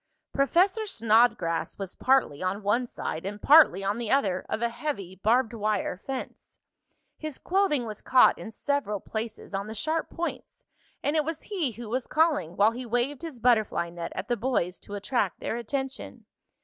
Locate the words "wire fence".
5.53-6.57